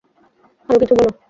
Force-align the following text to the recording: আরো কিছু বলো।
আরো 0.69 0.77
কিছু 0.81 0.93
বলো। 0.99 1.11